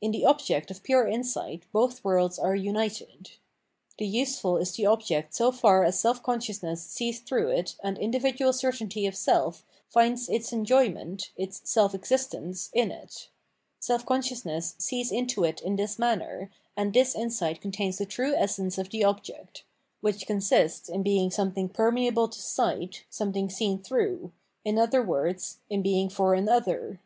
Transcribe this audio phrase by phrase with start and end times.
[0.00, 3.32] In the obj ect of pure insight both worlds are united.
[3.98, 4.92] The useful 591 The Result of Enlightenment is tlae
[5.24, 10.28] object so far as self consciousness sees through it and individual certainty of self finds
[10.28, 13.28] its enjoyment (its self existence) in it;
[13.80, 18.78] self consciousness sees into it in this manner, and this insight contains the true essence
[18.78, 19.64] of the object
[20.02, 24.30] (which consists in being something perme able to sight, something seen through,
[24.64, 27.00] in other words, in being for an other).